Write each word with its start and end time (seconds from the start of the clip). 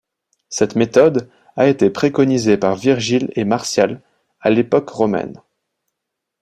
Cette 0.49 0.75
méthode 0.75 1.29
a 1.55 1.67
été 1.67 1.91
préconisée 1.91 2.57
par 2.57 2.75
Virgile 2.75 3.31
et 3.35 3.43
Martial 3.45 4.01
à 4.39 4.49
l'époque 4.49 4.89
romaine. 4.89 5.39